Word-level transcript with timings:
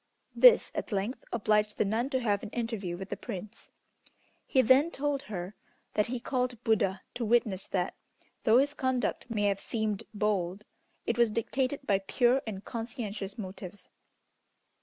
This 0.35 0.71
at 0.73 0.91
length 0.91 1.23
obliged 1.31 1.77
the 1.77 1.85
nun 1.85 2.09
to 2.09 2.19
have 2.21 2.41
an 2.41 2.49
interview 2.49 2.97
with 2.97 3.09
the 3.09 3.15
Prince. 3.15 3.69
He 4.47 4.63
then 4.63 4.89
told 4.89 5.21
her 5.29 5.53
that 5.93 6.07
he 6.07 6.19
called 6.19 6.57
Buddha 6.63 7.03
to 7.13 7.23
witness 7.23 7.67
that, 7.67 7.93
though 8.43 8.57
his 8.57 8.73
conduct 8.73 9.29
may 9.29 9.43
have 9.43 9.59
seemed 9.59 10.01
bold, 10.11 10.65
it 11.05 11.19
was 11.19 11.29
dictated 11.29 11.85
by 11.85 11.99
pure 11.99 12.41
and 12.47 12.65
conscientious 12.65 13.37
motives. 13.37 13.89